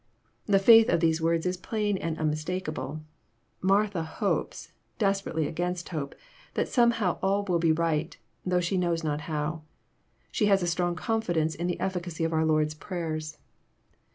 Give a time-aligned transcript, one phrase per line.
[0.47, 3.03] The faith of these words is plain and unmistakable.
[3.61, 6.15] Martha hopes, desperately against hope,
[6.55, 9.61] that somehow all will be right, though she knows not how.
[10.31, 13.37] She has strong confidence in the efficacy of our Lord's prayers.